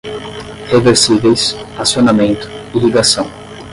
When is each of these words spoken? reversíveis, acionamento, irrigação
reversíveis, 0.71 1.55
acionamento, 1.77 2.47
irrigação 2.73 3.23